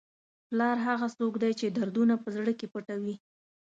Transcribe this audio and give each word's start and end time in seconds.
پلار 0.49 0.75
هغه 0.87 1.07
څوک 1.17 1.33
دی 1.43 1.51
چې 1.59 1.65
دردونه 1.77 2.13
په 2.23 2.29
زړه 2.35 2.51
کې 2.59 2.67
پټوي. 2.73 3.15